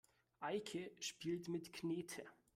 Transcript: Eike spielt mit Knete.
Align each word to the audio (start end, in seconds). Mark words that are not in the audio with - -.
Eike 0.39 0.91
spielt 0.99 1.47
mit 1.47 1.73
Knete. 1.73 2.23